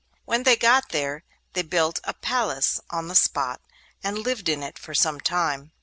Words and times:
When 0.25 0.41
they 0.41 0.55
got 0.55 0.89
there, 0.89 1.23
they 1.53 1.61
built 1.61 1.99
a 2.03 2.15
palace 2.15 2.81
on 2.89 3.07
the 3.07 3.13
spot, 3.13 3.61
and 4.03 4.17
lived 4.17 4.49
in 4.49 4.63
it 4.63 4.79
for 4.79 4.95
some 4.95 5.19
time. 5.21 5.73